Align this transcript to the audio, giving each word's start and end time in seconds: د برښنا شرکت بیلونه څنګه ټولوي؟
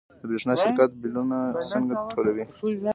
د 0.19 0.21
برښنا 0.29 0.53
شرکت 0.61 0.89
بیلونه 1.01 1.37
څنګه 1.71 1.93
ټولوي؟ 2.11 2.43